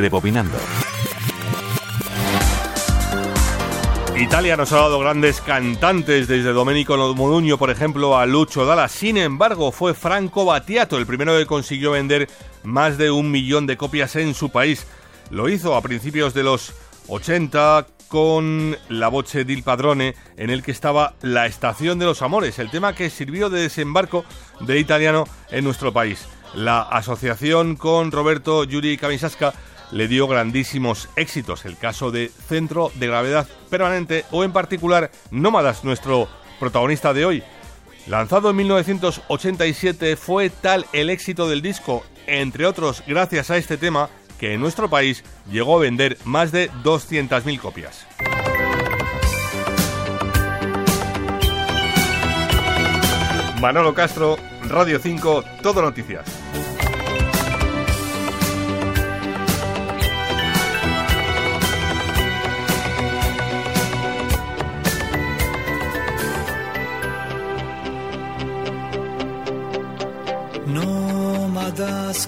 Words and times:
Rebobinando. 0.00 0.56
Italia 4.16 4.56
nos 4.56 4.72
ha 4.72 4.76
dado 4.76 4.98
grandes 4.98 5.40
cantantes, 5.40 6.26
desde 6.26 6.52
Domenico 6.52 6.96
Modugno, 7.14 7.58
por 7.58 7.70
ejemplo, 7.70 8.18
a 8.18 8.26
Lucho 8.26 8.64
Dalla. 8.64 8.88
Sin 8.88 9.16
embargo, 9.16 9.72
fue 9.72 9.92
Franco 9.92 10.44
Battiato 10.46 10.96
el 10.96 11.06
primero 11.06 11.36
que 11.36 11.46
consiguió 11.46 11.92
vender 11.92 12.28
más 12.62 12.96
de 12.96 13.10
un 13.10 13.30
millón 13.30 13.66
de 13.66 13.76
copias 13.76 14.16
en 14.16 14.34
su 14.34 14.50
país. 14.50 14.86
Lo 15.30 15.48
hizo 15.48 15.74
a 15.74 15.82
principios 15.82 16.32
de 16.32 16.44
los 16.44 16.72
80 17.08 17.86
con 18.08 18.76
La 18.88 19.08
Voce 19.08 19.44
del 19.44 19.62
Padrone, 19.62 20.14
en 20.36 20.50
el 20.50 20.62
que 20.62 20.72
estaba 20.72 21.14
La 21.22 21.46
Estación 21.46 21.98
de 21.98 22.06
los 22.06 22.22
Amores, 22.22 22.58
el 22.58 22.70
tema 22.70 22.94
que 22.94 23.10
sirvió 23.10 23.50
de 23.50 23.62
desembarco 23.62 24.24
de 24.60 24.78
italiano 24.78 25.26
en 25.50 25.64
nuestro 25.64 25.92
país. 25.92 26.26
La 26.54 26.82
asociación 26.82 27.76
con 27.76 28.10
Roberto 28.10 28.64
Yuri 28.64 28.96
Kamisasca 28.96 29.54
le 29.92 30.08
dio 30.08 30.26
grandísimos 30.26 31.08
éxitos, 31.16 31.64
el 31.64 31.76
caso 31.76 32.10
de 32.10 32.30
Centro 32.48 32.92
de 32.94 33.06
Gravedad 33.06 33.48
Permanente 33.68 34.24
o 34.30 34.44
en 34.44 34.52
particular 34.52 35.10
Nómadas, 35.30 35.84
nuestro 35.84 36.28
protagonista 36.58 37.12
de 37.12 37.24
hoy. 37.24 37.42
Lanzado 38.06 38.50
en 38.50 38.56
1987 38.56 40.16
fue 40.16 40.50
tal 40.50 40.86
el 40.92 41.10
éxito 41.10 41.48
del 41.48 41.62
disco, 41.62 42.04
entre 42.26 42.66
otros 42.66 43.02
gracias 43.06 43.50
a 43.50 43.56
este 43.56 43.76
tema, 43.76 44.08
que 44.38 44.54
en 44.54 44.60
nuestro 44.60 44.88
país 44.88 45.22
llegó 45.50 45.76
a 45.76 45.80
vender 45.80 46.16
más 46.24 46.50
de 46.50 46.70
200.000 46.82 47.60
copias. 47.60 48.06
Manolo 53.60 53.92
Castro, 53.92 54.38
Radio 54.62 54.98
5, 54.98 55.44
Todo 55.62 55.82
Noticias. 55.82 56.24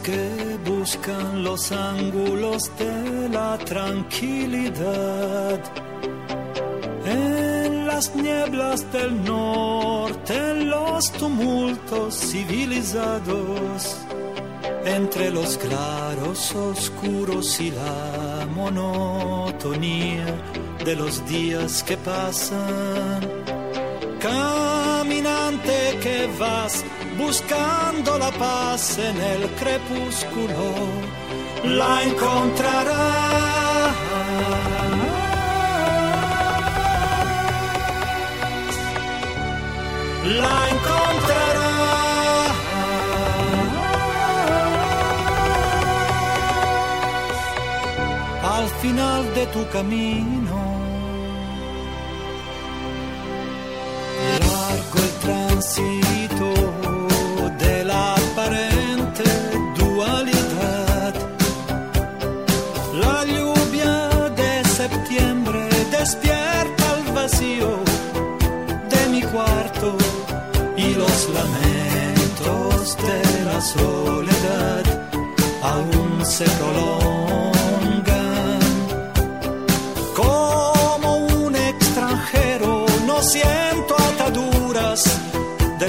Que 0.02 0.58
buscan 0.64 1.44
los 1.44 1.70
ángulos 1.70 2.70
de 2.76 3.28
la 3.28 3.56
tranquilidad. 3.58 5.60
En 7.04 7.86
las 7.86 8.14
nieblas 8.16 8.90
del 8.92 9.22
norte, 9.24 10.34
en 10.34 10.70
los 10.70 11.12
tumultos 11.12 12.14
civilizados, 12.14 13.96
entre 14.84 15.30
los 15.30 15.56
claros 15.56 16.52
oscuros 16.54 17.60
y 17.60 17.70
la 17.70 18.48
monotonía 18.56 20.26
de 20.84 20.96
los 20.96 21.24
días 21.28 21.84
que 21.84 21.96
pasan. 21.96 23.41
Caminante 24.22 25.98
que 26.00 26.28
vas 26.38 26.84
buscando 27.18 28.18
la 28.18 28.30
paz 28.30 28.96
en 28.98 29.16
el 29.20 29.50
crepúsculo, 29.56 30.64
la 31.64 32.04
encontrarás. 32.04 33.96
La 40.40 40.56
encontrarás. 40.74 42.52
Al 48.56 48.68
final 48.80 49.34
de 49.34 49.46
tu 49.46 49.68
camino. 49.70 50.71
El 55.62 55.68
tránsito 55.68 56.72
despierta 66.02 66.96
el 66.98 67.12
vacío 67.12 67.78
de 68.90 69.08
mi 69.10 69.22
cuarto 69.22 69.96
y 70.76 70.94
los 70.94 71.28
lamentos 71.38 72.96
de 72.96 73.44
la 73.44 73.60
soledad 73.60 74.84
aún 75.62 76.26
se 76.26 76.44
prolongan. 76.44 77.21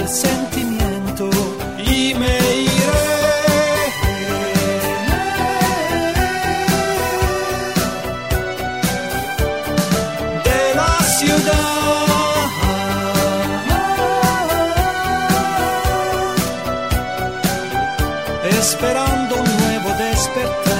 del 0.03 0.09
sentimento. 0.09 1.29
I 1.77 2.13
miei 2.17 2.67
re 2.91 3.91
della 10.43 10.97
ciudad. 11.17 11.61
Esperando 18.43 19.35
un 19.35 19.43
nuovo 19.43 19.93
despertar. 19.97 20.72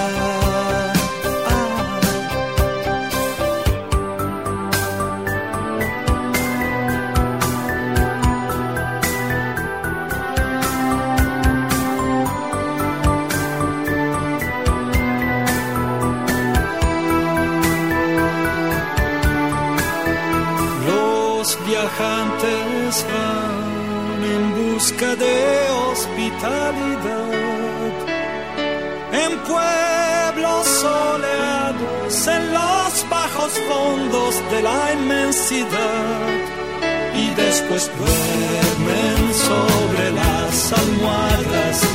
viajantes 21.83 23.05
van 23.11 24.23
en 24.23 24.43
busca 24.55 25.15
de 25.15 25.67
hospitalidad. 25.87 27.33
En 29.23 29.31
pueblos 29.51 30.67
soleados, 30.67 32.27
en 32.27 32.53
los 32.53 33.09
bajos 33.09 33.53
fondos 33.67 34.35
de 34.51 34.61
la 34.61 34.93
inmensidad. 34.93 36.29
Y 37.15 37.29
después 37.35 37.91
duermen 37.99 39.33
sobre 39.33 40.11
las 40.11 40.73
almohadas 40.73 41.92